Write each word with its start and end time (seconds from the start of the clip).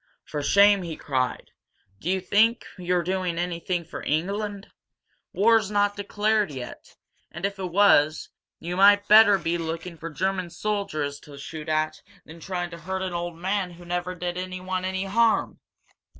"For 0.23 0.41
shame!" 0.41 0.81
he 0.81 0.95
cried. 0.97 1.51
"Do 1.99 2.09
you 2.09 2.19
think 2.21 2.65
you're 2.79 3.03
doing 3.03 3.37
anything 3.37 3.85
for 3.85 4.01
England? 4.01 4.71
War's 5.31 5.69
not 5.69 5.95
declared 5.95 6.49
yet 6.49 6.95
and, 7.31 7.45
if 7.45 7.59
it 7.59 7.71
was, 7.71 8.29
you 8.57 8.75
might 8.75 9.07
better 9.07 9.37
be 9.37 9.59
looking 9.59 9.97
for 9.97 10.09
German 10.09 10.49
soldiers 10.49 11.19
to 11.19 11.37
shoot 11.37 11.69
at 11.69 12.01
than 12.25 12.39
trying 12.39 12.71
to 12.71 12.79
hurt 12.79 13.03
an 13.03 13.13
old 13.13 13.35
man 13.35 13.73
who 13.73 13.85
never 13.85 14.15
did 14.15 14.37
anyone 14.39 14.85
any 14.85 15.05
harm!" 15.05 15.59